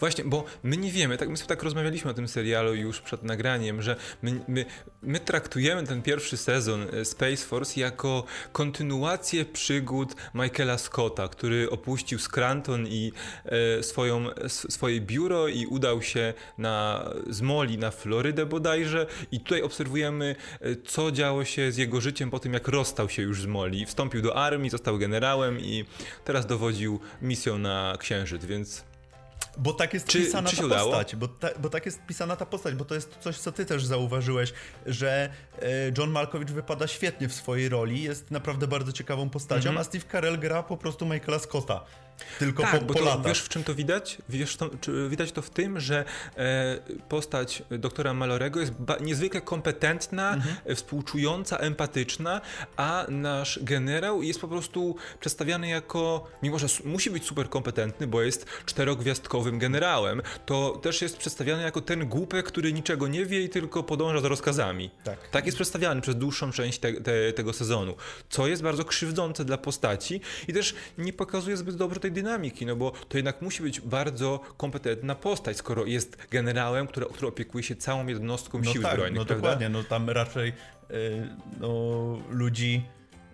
Właśnie, 0.00 0.24
bo 0.24 0.44
my 0.62 0.76
nie 0.76 0.90
wiemy, 0.90 1.16
tak, 1.16 1.28
my 1.28 1.36
sobie 1.36 1.48
tak 1.48 1.62
rozmawialiśmy 1.62 2.10
o 2.10 2.14
tym 2.14 2.28
serialu 2.28 2.74
już 2.74 3.00
przed 3.00 3.22
nagraniem, 3.22 3.82
że 3.82 3.96
my, 4.22 4.40
my, 4.48 4.64
my 5.02 5.20
traktujemy 5.20 5.86
ten 5.86 6.02
pierwszy 6.02 6.36
sezon 6.36 6.86
e, 6.92 7.04
Space 7.04 7.36
Force 7.36 7.80
jako 7.80 8.24
kontynuację 8.52 9.44
przygód 9.44 10.14
Michaela 10.34 10.78
Scotta, 10.78 11.28
który 11.28 11.70
opuścił 11.70 12.18
Scranton 12.18 12.86
i 12.86 13.12
e, 13.44 13.82
swoją, 13.82 14.26
swoje 14.48 15.00
biuro 15.00 15.48
i 15.48 15.66
udał 15.66 16.02
się 16.02 16.34
na, 16.58 17.04
z 17.30 17.40
Moli 17.40 17.78
na 17.78 17.90
Florydę 17.90 18.46
bodajże 18.46 19.06
i 19.32 19.40
tutaj 19.40 19.62
obserwujemy, 19.62 20.36
e, 20.60 20.76
co 20.76 21.10
działo 21.12 21.44
się 21.44 21.72
z 21.72 21.76
jego 21.76 22.00
życiem 22.00 22.30
po 22.30 22.38
tym, 22.38 22.52
jak 22.52 22.68
rozstał 22.68 23.08
się 23.08 23.22
już 23.22 23.42
z 23.42 23.46
Moli. 23.46 23.86
Wstąpił 23.86 24.22
do 24.22 24.36
armii, 24.36 24.70
został 24.70 24.98
generałem 24.98 25.60
i 25.60 25.84
teraz 26.24 26.46
dowodził 26.46 27.00
misją 27.22 27.58
na 27.58 27.96
Księżyc, 27.98 28.44
więc 28.44 28.89
bo 29.58 29.72
tak 29.72 29.94
jest 29.94 30.06
czy, 30.06 30.18
pisana 30.18 30.50
czy 30.50 30.56
ta 30.56 30.64
udało? 30.64 30.90
postać, 30.90 31.16
bo, 31.16 31.28
ta, 31.28 31.48
bo 31.58 31.70
tak 31.70 31.86
jest 31.86 32.06
pisana 32.06 32.36
ta 32.36 32.46
postać, 32.46 32.74
bo 32.74 32.84
to 32.84 32.94
jest 32.94 33.16
coś, 33.20 33.38
co 33.38 33.52
ty 33.52 33.66
też 33.66 33.86
zauważyłeś, 33.86 34.52
że 34.86 35.30
e, 35.58 35.66
John 35.98 36.10
Malkovich 36.10 36.48
wypada 36.48 36.86
świetnie 36.86 37.28
w 37.28 37.34
swojej 37.34 37.68
roli, 37.68 38.02
jest 38.02 38.30
naprawdę 38.30 38.66
bardzo 38.66 38.92
ciekawą 38.92 39.30
postacią, 39.30 39.68
mm 39.70 39.76
-hmm. 39.76 39.80
a 39.80 39.84
Steve 39.84 40.04
Carell 40.12 40.38
gra 40.38 40.62
po 40.62 40.76
prostu 40.76 41.06
Michaela 41.06 41.38
Scotta. 41.38 41.84
Tylko 42.38 42.62
tak, 42.62 42.80
po, 42.80 42.86
bo 42.86 42.94
po 42.94 42.98
to, 42.98 43.04
latach. 43.04 43.26
Wiesz 43.26 43.40
w 43.40 43.48
czym 43.48 43.64
to 43.64 43.74
widać? 43.74 44.18
Wiesz, 44.28 44.56
to, 44.56 44.70
widać 45.08 45.32
to 45.32 45.42
w 45.42 45.50
tym, 45.50 45.80
że 45.80 46.04
e, 46.36 46.78
postać 47.08 47.62
doktora 47.70 48.14
Malorego 48.14 48.60
jest 48.60 48.72
niezwykle 49.00 49.40
kompetentna, 49.40 50.34
mhm. 50.34 50.76
Współczująca, 50.76 51.58
empatyczna, 51.58 52.40
a 52.76 53.06
nasz 53.08 53.58
generał 53.62 54.22
jest 54.22 54.40
po 54.40 54.48
prostu 54.48 54.96
przedstawiany 55.20 55.68
jako, 55.68 56.26
mimo 56.42 56.58
że 56.58 56.66
musi 56.84 57.10
być 57.10 57.26
super 57.26 57.48
kompetentny, 57.48 58.06
bo 58.06 58.22
jest 58.22 58.46
czterogwiazdkowym 58.66 59.58
generałem, 59.58 60.22
to 60.46 60.80
też 60.82 61.02
jest 61.02 61.16
przedstawiany 61.16 61.62
jako 61.62 61.80
ten 61.80 62.08
głupek, 62.08 62.46
który 62.46 62.72
niczego 62.72 63.08
nie 63.08 63.26
wie 63.26 63.42
i 63.42 63.48
tylko 63.48 63.82
podąża 63.82 64.20
za 64.20 64.28
rozkazami. 64.28 64.90
Tak, 65.04 65.28
tak 65.28 65.46
jest 65.46 65.56
przedstawiany 65.56 66.00
przez 66.00 66.16
dłuższą 66.16 66.52
część 66.52 66.78
te, 66.78 66.92
te, 66.92 67.32
tego 67.32 67.52
sezonu, 67.52 67.94
co 68.28 68.46
jest 68.46 68.62
bardzo 68.62 68.84
krzywdzące 68.84 69.44
dla 69.44 69.58
postaci 69.58 70.20
i 70.48 70.52
też 70.52 70.74
nie 70.98 71.12
pokazuje 71.12 71.56
zbyt 71.56 71.76
dobrze 71.76 72.00
tej 72.00 72.09
tej 72.14 72.22
dynamiki, 72.22 72.66
no 72.66 72.76
bo 72.76 72.90
to 73.08 73.18
jednak 73.18 73.42
musi 73.42 73.62
być 73.62 73.80
bardzo 73.80 74.40
kompetentna 74.56 75.14
postać, 75.14 75.56
skoro 75.56 75.86
jest 75.86 76.26
generałem, 76.30 76.86
który, 76.86 77.06
który 77.06 77.26
opiekuje 77.26 77.64
się 77.64 77.76
całą 77.76 78.06
jednostką 78.06 78.60
no 78.64 78.72
sił 78.72 78.82
tak, 78.82 78.92
zbrojnych. 78.92 79.18
No 79.18 79.24
prawda? 79.24 79.42
dokładnie, 79.42 79.68
no 79.68 79.84
tam 79.84 80.10
raczej 80.10 80.52
yy, 80.90 81.36
no, 81.60 81.68
ludzi 82.30 82.82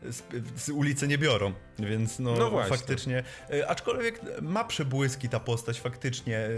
z, 0.03 0.23
z, 0.57 0.69
ulicy 0.69 1.09
nie 1.09 1.19
biorą, 1.19 1.53
więc 1.79 2.19
no, 2.19 2.37
no 2.37 2.65
faktycznie. 2.65 3.23
Yy, 3.51 3.69
aczkolwiek 3.69 4.21
ma 4.43 4.65
przebłyski 4.65 5.29
ta 5.29 5.41
postać 5.41 5.81
faktycznie, 5.81 6.49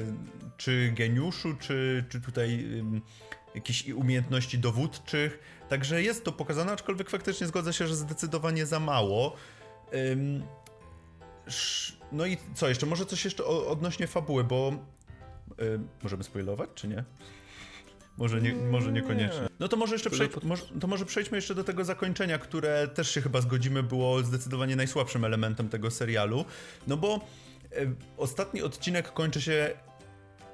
czy 0.57 0.93
geniuszu, 0.97 1.55
czy, 1.61 2.05
czy 2.09 2.21
tutaj 2.21 2.59
yy, 2.59 3.01
jakichś 3.55 3.89
umiejętności 3.89 4.59
dowódczych. 4.59 5.39
Także 5.69 6.03
jest 6.03 6.25
to 6.25 6.33
pokazane, 6.33 6.73
aczkolwiek 6.73 7.11
faktycznie 7.11 7.47
zgodzę 7.47 7.73
się, 7.73 7.87
że 7.87 7.97
zdecydowanie 7.97 8.67
za 8.67 8.81
mało. 8.81 9.37
No 12.13 12.27
i 12.27 12.37
co 12.55 12.69
jeszcze? 12.69 12.87
Może 12.87 13.07
coś 13.07 13.25
jeszcze 13.25 13.45
odnośnie 13.45 14.07
fabuły, 14.07 14.45
bo 14.45 14.73
yy, 15.59 15.81
możemy 16.03 16.25
spoilować, 16.25 16.71
czy 16.75 16.89
nie? 16.89 17.05
Może, 18.19 18.43
nie, 18.43 18.55
może 18.55 18.93
niekoniecznie. 18.93 19.49
No 19.61 19.69
to 19.69 19.77
może 19.77 19.95
jeszcze 19.95 20.11
przejdź, 20.11 20.33
może, 20.43 20.65
to 20.81 20.87
może 20.87 21.07
przejdźmy 21.07 21.39
jeszcze 21.39 21.55
do 21.55 21.65
tego 21.65 21.85
zakończenia, 21.85 22.39
które 22.39 22.89
też 22.89 23.11
się 23.11 23.21
chyba 23.21 23.41
zgodzimy 23.41 23.83
było 23.83 24.23
zdecydowanie 24.23 24.77
najsłabszym 24.77 25.25
elementem 25.25 25.69
tego 25.69 25.91
serialu. 25.91 26.45
No 26.87 26.97
bo 26.97 27.21
y, 27.73 27.95
ostatni 28.17 28.63
odcinek 28.63 29.13
kończy 29.13 29.41
się 29.41 29.71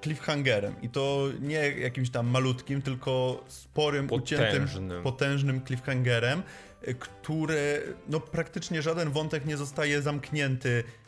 cliffhangerem 0.03 0.75
i 0.83 0.89
to 0.89 1.29
nie 1.41 1.71
jakimś 1.71 2.11
tam 2.11 2.27
malutkim, 2.27 2.83
tylko 2.83 3.45
sporym, 3.49 4.07
potężnym. 4.07 4.65
uciętym, 4.65 5.03
potężnym 5.03 5.65
cliffhangerem, 5.67 6.43
y, 6.89 6.95
który 6.95 7.95
no 8.09 8.21
praktycznie 8.21 8.83
żaden 8.83 9.11
wątek 9.11 9.47
nie 9.47 9.57
zostaje 9.57 10.03
zamknięty 10.03 10.69
y, 10.69 11.04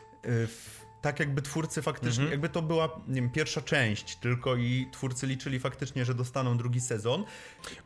tak 1.02 1.20
jakby 1.20 1.42
twórcy 1.42 1.82
faktycznie, 1.82 2.22
mhm. 2.22 2.30
jakby 2.30 2.48
to 2.48 2.62
była 2.62 3.00
nie 3.08 3.14
wiem, 3.14 3.30
pierwsza 3.30 3.60
część 3.60 4.16
tylko 4.16 4.56
i 4.56 4.86
twórcy 4.92 5.26
liczyli 5.26 5.58
faktycznie, 5.60 6.04
że 6.04 6.14
dostaną 6.14 6.56
drugi 6.56 6.80
sezon. 6.80 7.24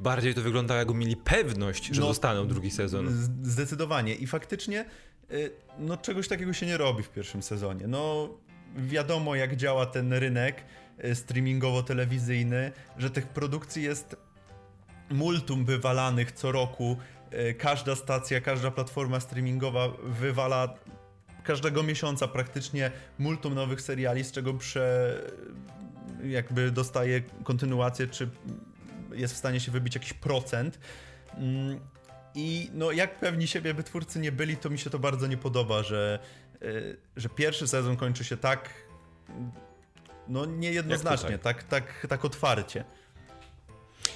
Bardziej 0.01 0.35
to 0.35 0.43
wyglądało 0.43 0.79
jakby 0.79 0.95
mieli 0.95 1.17
pewność, 1.17 1.87
że 1.87 2.01
no, 2.01 2.07
dostaną 2.07 2.49
drugi 2.49 2.71
sezon. 2.71 3.09
Zdecydowanie 3.43 4.15
i 4.15 4.27
faktycznie 4.27 4.85
y, 5.31 5.51
no 5.79 5.97
czegoś 5.97 6.29
takiego 6.29 6.53
się 6.53 6.67
nie 6.67 6.77
robi 6.77 7.03
w 7.03 7.09
pierwszym 7.09 7.43
sezonie. 7.43 7.87
No 7.87 8.29
wiadomo 8.77 9.35
jak 9.35 9.57
działa 9.57 9.87
ten 9.87 10.13
rynek, 10.13 10.65
E, 11.03 11.15
streamingowo-telewizyjny, 11.15 12.73
że 12.99 13.11
tych 13.11 13.27
produkcji 13.27 13.83
jest 13.83 14.17
multum 15.11 15.65
wywalanych 15.65 16.33
co 16.33 16.53
roku. 16.53 16.97
Każda 17.59 17.97
stacja, 17.97 18.41
każda 18.41 18.71
platforma 18.71 19.21
streamingowa 19.21 19.89
wywala 20.03 20.75
każdego 21.43 21.83
miesiąca 21.83 22.29
praktycznie 22.29 22.91
multum 23.19 23.55
nowych 23.55 23.81
seriali, 23.81 24.25
z 24.25 24.33
czego 24.33 24.55
prze, 24.55 25.17
jakby 26.25 26.71
dostaje 26.71 27.23
kontynuację, 27.45 28.07
czy 28.07 28.29
jest 29.13 29.35
w 29.35 29.37
stanie 29.37 29.61
się 29.61 29.73
wybić 29.73 29.95
jakiś 29.95 30.13
procent. 30.13 30.79
Mm, 31.35 31.81
I 32.35 32.71
no, 32.75 32.93
jak 32.93 33.19
pewni 33.19 33.47
siebie 33.47 33.75
by 33.75 33.83
twórcy 33.83 34.19
nie 34.19 34.33
byli, 34.33 34.57
to 34.57 34.71
mi 34.71 34.79
się 34.79 34.91
to 34.91 34.99
bardzo 34.99 35.27
nie 35.27 35.37
podoba, 35.37 35.83
że, 35.83 36.19
e, 36.63 36.67
że 37.17 37.29
pierwszy 37.29 37.69
sezon 37.69 37.97
kończy 37.97 38.25
się 38.25 38.37
tak 38.37 38.71
no 40.29 40.47
niejednoznacznie, 40.47 41.39
tak, 41.39 41.63
tak, 41.63 42.07
tak 42.09 42.25
otwarcie. 42.25 42.85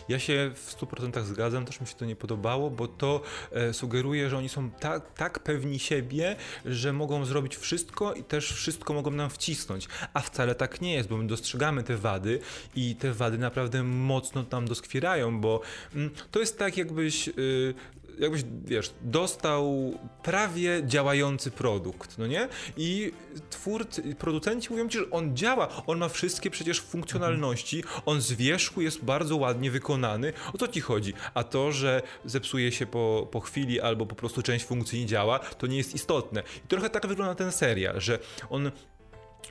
Ja 0.08 0.18
się 0.18 0.50
w 0.54 0.76
100% 0.80 1.25
zgadzam, 1.25 1.64
też 1.64 1.80
mi 1.80 1.87
się 1.87 1.94
to 1.94 2.04
nie 2.04 2.16
podobało, 2.16 2.70
bo 2.70 2.88
to 2.88 3.23
e, 3.52 3.73
sugeruje, 3.73 4.30
że 4.30 4.38
oni 4.38 4.49
są 4.49 4.70
tak, 4.70 5.14
tak 5.14 5.38
pewni 5.38 5.78
siebie, 5.78 6.37
że 6.64 6.92
mogą 6.92 7.25
zrobić 7.25 7.56
wszystko 7.56 8.14
i 8.14 8.25
też 8.25 8.52
wszystko 8.52 8.94
mogą 8.94 9.11
nam 9.11 9.30
wcisnąć. 9.30 9.88
A 10.14 10.20
wcale 10.20 10.54
tak 10.54 10.80
nie 10.80 10.94
jest, 10.94 11.08
bo 11.08 11.16
my 11.16 11.26
dostrzegamy 11.26 11.82
te 11.82 11.96
wady 11.96 12.40
i 12.76 12.96
te 12.96 13.12
wady 13.12 13.38
naprawdę 13.38 13.82
mocno 13.82 14.44
nam 14.50 14.68
doskwierają, 14.68 15.40
bo 15.40 15.61
mm, 15.94 16.11
to 16.30 16.40
jest 16.40 16.58
tak, 16.58 16.76
jakbyś. 16.76 17.28
Y, 17.28 17.75
jakbyś, 18.18 18.44
wiesz, 18.64 18.94
dostał 19.00 19.94
prawie 20.23 20.83
działający 20.87 21.50
produkt, 21.50 22.18
no 22.18 22.26
nie? 22.26 22.49
I 22.76 23.12
twórcy, 23.50 24.14
producenci 24.14 24.68
mówią 24.71 24.88
ci, 24.88 24.99
że 24.99 25.11
on 25.11 25.37
działa, 25.37 25.68
on 25.87 25.99
ma 25.99 26.09
wszystkie 26.09 26.50
przecież 26.50 26.80
funkcjonalności, 26.80 27.85
on 28.06 28.21
z 28.21 28.33
wierzchu 28.33 28.80
jest 28.80 29.04
bardzo 29.04 29.37
ładnie 29.37 29.71
wykonany. 29.71 30.33
O 30.54 30.59
co 30.59 30.68
ci 30.68 30.80
chodzi? 30.80 31.12
A 31.35 31.44
to, 31.44 31.73
że 31.73 32.02
zepsuje 32.25 32.73
się 32.73 32.87
po, 32.87 33.28
po 33.30 33.40
chwili 33.40 33.80
albo 33.80 34.06
po 34.06 34.14
prostu 34.14 34.42
część 34.42 34.64
funkcji 34.64 35.00
nie 35.00 35.06
działa, 35.06 35.38
to 35.38 35.66
nie 35.66 35.76
jest 35.76 35.94
istotne. 35.94 36.42
I 36.64 36.68
trochę 36.68 36.90
tak 36.90 37.06
wygląda 37.06 37.35
ten 37.35 37.52
serial, 37.52 38.00
że 38.00 38.18
on 38.50 38.71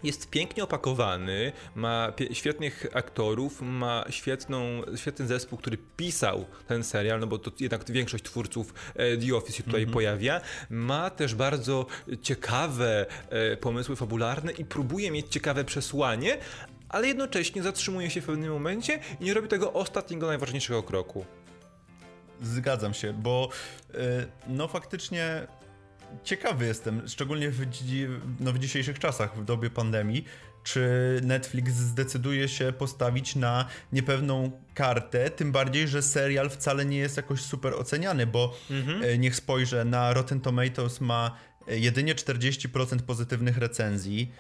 jest 0.04 0.30
pięknie 0.30 0.64
opakowany, 0.64 1.52
ma 1.76 2.14
świetnych 2.32 2.86
aktorów, 2.94 3.62
ma 3.62 4.06
świetną, 4.10 4.82
świetny 4.96 5.28
zespół, 5.28 5.58
który 5.58 5.78
pisał 5.98 6.46
ten 6.68 6.84
serial, 6.84 7.20
no 7.20 7.28
bo 7.28 7.38
to 7.38 7.52
jednak 7.60 7.92
większość 7.92 8.24
twórców 8.24 8.74
e, 8.96 9.18
The 9.18 9.36
Office 9.36 9.58
się 9.58 9.64
tutaj 9.64 9.82
mm 9.82 9.90
-hmm. 9.90 9.94
pojawia. 9.94 10.42
Ma 10.70 11.10
też 11.10 11.36
bardzo 11.36 11.86
ciekawe 12.22 13.06
e, 13.30 13.58
pomysły 13.58 13.96
fabularne 13.96 14.52
i 14.52 14.66
próbuje 14.66 15.12
mieć 15.12 15.28
ciekawe 15.30 15.66
przesłanie, 15.66 16.38
ale 16.90 17.08
jednocześnie 17.08 17.64
zatrzymuje 17.64 18.10
się 18.10 18.22
w 18.22 18.26
pewnym 18.26 18.52
momencie 18.52 19.00
i 19.20 19.24
nie 19.24 19.34
robi 19.34 19.48
tego 19.48 19.74
ostatniego, 19.74 20.28
najważniejszego 20.28 20.84
kroku. 20.84 21.26
Zgadzam 22.42 22.94
się, 22.94 23.14
bo 23.14 23.50
e, 23.94 23.98
no 24.48 24.68
faktycznie 24.68 25.48
ciekawy 26.24 26.66
jestem, 26.66 27.08
szczególnie 27.08 27.50
w, 27.50 27.66
no, 28.40 28.54
w 28.54 28.60
dzisiejszych 28.60 29.00
czasach, 29.00 29.38
w 29.38 29.46
dobie 29.46 29.70
pandemii, 29.70 30.26
czy 30.64 31.20
Netflix 31.24 31.74
zdecyduje 31.74 32.48
się 32.48 32.74
postawić 32.78 33.36
na 33.36 33.66
niepewną 33.92 34.52
kartę, 34.74 35.30
tym 35.30 35.52
bardziej, 35.52 35.88
że 35.88 36.02
serial 36.02 36.50
wcale 36.50 36.86
nie 36.86 36.98
jest 36.98 37.18
jakoś 37.18 37.42
super 37.42 37.74
oceniany, 37.74 38.28
bo 38.28 38.58
mhm. 38.72 39.04
E, 39.04 39.18
niech 39.18 39.36
spojrzę, 39.36 39.86
na 39.86 40.14
Rotten 40.14 40.42
Tomatoes 40.42 41.02
ma 41.02 41.38
e, 41.68 41.80
jedynie 41.80 42.16
40% 42.16 43.02
pozytywnych 43.02 43.58
recenzji. 43.58 44.32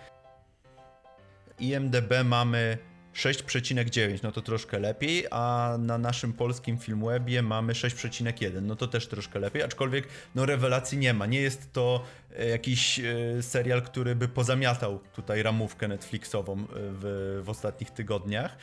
IMDB 1.59 2.13
mamy 2.25 2.77
6,9, 3.13 4.19
no 4.23 4.31
to 4.31 4.41
troszkę 4.41 4.79
lepiej, 4.79 5.25
a 5.31 5.75
na 5.79 5.97
naszym 5.97 6.33
polskim 6.33 6.77
Filmwebie 6.77 7.41
mamy 7.41 7.73
6,1, 7.73 8.61
no 8.61 8.75
to 8.75 8.87
też 8.87 9.07
troszkę 9.07 9.39
lepiej, 9.39 9.63
aczkolwiek 9.63 10.07
no 10.35 10.45
rewelacji 10.45 10.97
nie 10.97 11.13
ma. 11.13 11.25
Nie 11.25 11.41
jest 11.41 11.73
to 11.73 12.03
e, 12.37 12.49
jakiś 12.49 12.99
e, 12.99 13.03
serial, 13.41 13.81
który 13.81 14.15
by 14.15 14.27
pozamiatał 14.27 14.99
tutaj 15.15 15.43
ramówkę 15.43 15.87
Netflixową 15.87 16.53
e, 16.53 16.65
w, 16.69 17.41
w 17.43 17.49
ostatnich 17.49 17.89
tygodniach, 17.89 18.57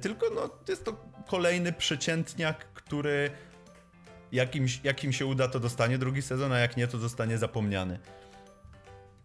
tylko 0.00 0.26
no 0.34 0.50
jest 0.68 0.84
to 0.84 0.96
kolejny 1.26 1.72
przeciętniak, 1.72 2.72
który 2.72 3.30
jakimś, 4.32 4.80
jakim 4.84 5.12
się 5.12 5.26
uda 5.26 5.48
to 5.48 5.60
dostanie 5.60 5.98
drugi 5.98 6.22
sezon, 6.22 6.52
a 6.52 6.58
jak 6.58 6.76
nie 6.76 6.86
to 6.86 6.98
zostanie 6.98 7.38
zapomniany. 7.38 7.98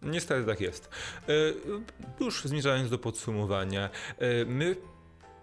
Niestety 0.02 0.46
tak 0.46 0.60
jest. 0.60 0.88
E, 1.28 1.32
już 2.24 2.44
zmierzając 2.44 2.90
do 2.90 2.98
podsumowania, 2.98 3.90
e, 4.18 4.44
my 4.44 4.76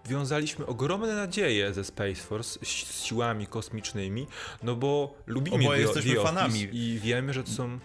wiązaliśmy 0.08 0.66
ogromne 0.66 1.14
nadzieje 1.14 1.74
ze 1.74 1.84
Space 1.84 2.14
Force 2.14 2.58
z 2.62 3.02
siłami 3.04 3.46
kosmicznymi, 3.46 4.26
no 4.62 4.76
bo 4.76 5.14
lubimy 5.26 5.56
Oboje 5.56 5.80
jesteśmy 5.80 6.14
The 6.14 6.22
fanami. 6.22 6.68
i 6.72 6.98
wiemy, 7.02 7.32
że 7.32 7.44
to 7.44 7.50
są 7.50 7.78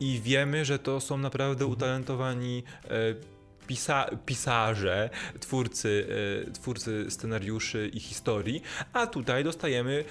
i 0.00 0.20
wiemy, 0.24 0.64
że 0.64 0.78
to 0.78 1.00
są 1.00 1.18
naprawdę 1.18 1.66
utalentowani 1.66 2.62
e, 2.84 2.88
pisa 3.66 4.10
pisarze, 4.26 5.10
twórcy, 5.40 6.08
twórcy 6.54 7.06
scenariuszy 7.08 7.90
i 7.94 8.00
historii, 8.00 8.62
a 8.92 9.06
tutaj 9.06 9.44
dostajemy 9.44 10.04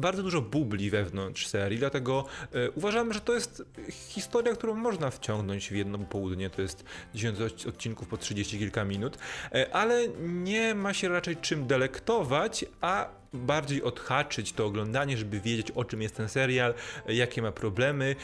bardzo 0.00 0.22
dużo 0.22 0.40
bubli 0.42 0.90
wewnątrz 0.90 1.46
serii, 1.46 1.78
dlatego 1.78 2.24
e, 2.52 2.70
uważamy, 2.70 3.14
że 3.14 3.20
to 3.20 3.34
jest 3.34 3.64
historia, 3.90 4.52
którą 4.52 4.74
można 4.74 5.10
wciągnąć 5.10 5.68
w 5.68 5.72
jedno 5.72 5.98
południe. 5.98 6.50
To 6.50 6.62
jest 6.62 6.84
10 7.14 7.66
odcinków 7.66 8.08
po 8.08 8.16
30 8.16 8.58
kilka 8.58 8.84
minut, 8.84 9.18
e, 9.52 9.74
ale 9.74 10.08
nie 10.20 10.74
ma 10.74 10.94
się 10.94 11.08
raczej 11.08 11.36
czym 11.36 11.66
delektować, 11.66 12.64
a 12.80 13.08
bardziej 13.32 13.82
odhaczyć 13.82 14.52
to 14.52 14.66
oglądanie, 14.66 15.16
żeby 15.16 15.40
wiedzieć 15.40 15.70
o 15.70 15.84
czym 15.84 16.02
jest 16.02 16.16
ten 16.16 16.28
serial, 16.28 16.74
e, 17.06 17.14
jakie 17.14 17.42
ma 17.42 17.52
problemy, 17.52 18.16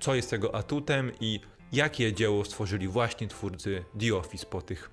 co 0.00 0.14
jest 0.14 0.32
jego 0.32 0.54
atutem 0.54 1.12
i 1.20 1.40
jakie 1.72 2.12
dzieło 2.12 2.44
stworzyli 2.44 2.88
właśnie 2.88 3.28
twórcy 3.28 3.84
The 4.00 4.16
Office 4.16 4.46
po 4.46 4.62
tych 4.62 4.90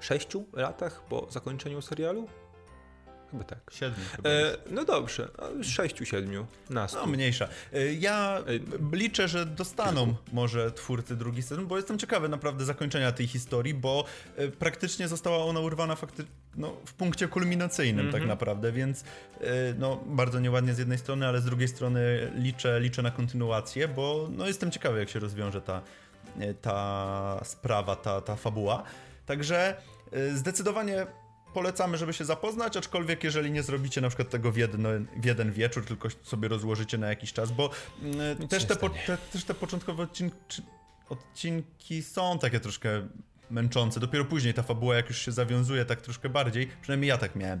sześciu 0.00 0.44
latach 0.52 1.02
po 1.08 1.26
zakończeniu 1.30 1.82
serialu. 1.82 2.28
Chyba 3.32 3.44
tak. 3.44 3.58
Siedmiu. 3.72 4.04
E, 4.24 4.56
no 4.70 4.84
dobrze, 4.84 5.28
sześciu, 5.62 6.04
siedmiu, 6.04 6.46
na 6.70 6.86
No 6.94 7.06
mniejsza. 7.06 7.48
E, 7.72 7.92
ja 7.92 8.38
e, 8.92 8.96
liczę, 8.96 9.28
że 9.28 9.46
dostaną 9.46 10.14
może 10.32 10.72
twórcy 10.72 11.16
drugi 11.16 11.42
sezon, 11.42 11.66
bo 11.66 11.76
jestem 11.76 11.98
ciekawy 11.98 12.28
naprawdę 12.28 12.64
zakończenia 12.64 13.12
tej 13.12 13.26
historii, 13.26 13.74
bo 13.74 14.04
e, 14.36 14.48
praktycznie 14.48 15.08
została 15.08 15.44
ona 15.44 15.60
urwana 15.60 15.96
fakty 15.96 16.24
no, 16.56 16.76
w 16.86 16.94
punkcie 16.94 17.28
kulminacyjnym 17.28 18.00
mm 18.00 18.08
-hmm. 18.08 18.12
tak 18.12 18.22
mhm. 18.22 18.28
naprawdę, 18.28 18.72
więc 18.72 19.04
no, 19.78 20.00
bardzo 20.06 20.40
nieładnie 20.40 20.74
z 20.74 20.78
jednej 20.78 20.98
strony, 20.98 21.26
ale 21.26 21.40
z 21.40 21.44
drugiej 21.44 21.68
strony 21.68 22.32
liczę, 22.34 22.80
liczę 22.80 23.02
na 23.02 23.10
kontynuację, 23.10 23.88
bo 23.88 24.28
no, 24.30 24.46
jestem 24.46 24.70
ciekawy 24.70 24.98
jak 24.98 25.08
się 25.08 25.18
rozwiąże 25.18 25.60
ta, 25.60 25.82
ta 26.62 27.40
sprawa, 27.44 27.96
ta, 27.96 28.20
ta 28.20 28.36
fabuła. 28.36 28.82
Także 29.26 29.76
zdecydowanie 30.34 31.06
polecamy, 31.54 31.98
żeby 31.98 32.12
się 32.12 32.24
zapoznać, 32.24 32.76
aczkolwiek 32.76 33.24
jeżeli 33.24 33.50
nie 33.50 33.62
zrobicie 33.62 34.00
na 34.00 34.08
przykład 34.08 34.30
tego 34.30 34.52
w, 34.52 34.56
jedno, 34.56 34.88
w 35.16 35.24
jeden 35.24 35.52
wieczór, 35.52 35.84
tylko 35.84 36.08
sobie 36.22 36.48
rozłożycie 36.48 36.98
na 36.98 37.08
jakiś 37.08 37.32
czas, 37.32 37.52
bo 37.52 37.70
mm, 38.02 38.48
też 38.48 38.64
te, 38.64 38.76
po, 38.76 38.90
te, 38.90 39.18
też 39.32 39.44
te 39.44 39.54
początkowe 39.54 40.02
odcinki, 40.02 40.62
odcinki 41.08 42.02
są 42.02 42.38
takie 42.38 42.60
troszkę 42.60 43.08
męczące. 43.50 44.00
Dopiero 44.00 44.24
później 44.24 44.54
ta 44.54 44.62
fabuła, 44.62 44.96
jak 44.96 45.08
już 45.08 45.18
się 45.18 45.32
zawiązuje 45.32 45.84
tak 45.84 46.00
troszkę 46.00 46.28
bardziej, 46.28 46.68
przynajmniej 46.82 47.08
ja 47.08 47.18
tak 47.18 47.36
miałem. 47.36 47.60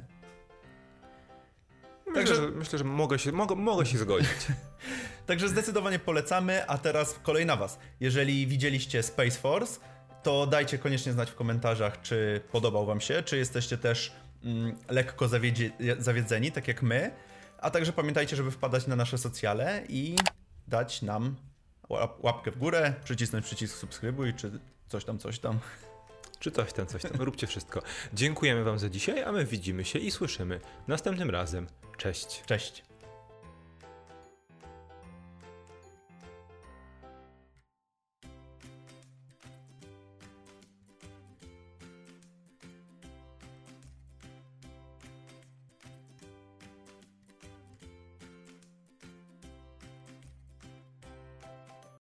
Myślę, 2.06 2.24
Także... 2.24 2.34
że, 2.34 2.50
myślę, 2.50 2.78
że 2.78 2.84
mogę 2.84 3.18
się, 3.18 3.32
mogę, 3.32 3.54
mogę 3.54 3.86
się 3.86 3.98
zgodzić. 3.98 4.28
Także 5.26 5.48
zdecydowanie 5.48 5.98
polecamy, 5.98 6.66
a 6.66 6.78
teraz 6.78 7.18
kolej 7.22 7.46
na 7.46 7.56
was. 7.56 7.78
Jeżeli 8.00 8.46
widzieliście 8.46 9.02
Space 9.02 9.38
Force, 9.38 9.80
to 10.22 10.46
dajcie 10.46 10.78
koniecznie 10.78 11.12
znać 11.12 11.30
w 11.30 11.34
komentarzach, 11.34 12.00
czy 12.02 12.40
podobał 12.52 12.86
Wam 12.86 13.00
się, 13.00 13.22
czy 13.22 13.36
jesteście 13.36 13.78
też 13.78 14.12
mm, 14.44 14.76
lekko 14.88 15.28
zawiedzie, 15.28 15.70
zawiedzeni, 15.98 16.52
tak 16.52 16.68
jak 16.68 16.82
my. 16.82 17.10
A 17.58 17.70
także 17.70 17.92
pamiętajcie, 17.92 18.36
żeby 18.36 18.50
wpadać 18.50 18.86
na 18.86 18.96
nasze 18.96 19.18
socjale 19.18 19.82
i 19.88 20.16
dać 20.68 21.02
nam 21.02 21.36
łapkę 22.22 22.50
w 22.50 22.58
górę, 22.58 22.94
przycisnąć 23.04 23.46
przycisk 23.46 23.76
subskrybuj, 23.76 24.34
czy 24.34 24.50
coś 24.88 25.04
tam, 25.04 25.18
coś 25.18 25.38
tam. 25.38 25.58
Czy 26.38 26.50
coś 26.50 26.72
tam, 26.72 26.86
coś 26.86 27.02
tam. 27.02 27.12
Róbcie 27.18 27.46
wszystko. 27.46 27.82
Dziękujemy 28.12 28.64
Wam 28.64 28.78
za 28.78 28.88
dzisiaj, 28.88 29.22
a 29.22 29.32
my 29.32 29.44
widzimy 29.44 29.84
się 29.84 29.98
i 29.98 30.10
słyszymy 30.10 30.60
następnym 30.88 31.30
razem. 31.30 31.66
Cześć. 31.96 32.42
Cześć. 32.46 32.91